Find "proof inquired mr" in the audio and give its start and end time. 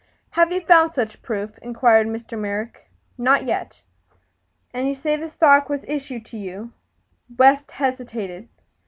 1.21-2.35